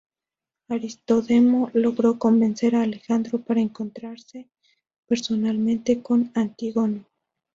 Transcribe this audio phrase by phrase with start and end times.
[0.67, 4.49] Aristodemo logró convencer a Alejandro para encontrarse
[5.07, 7.05] personalmente con Antígono.